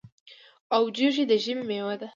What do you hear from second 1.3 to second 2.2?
ژمي مېوه ده.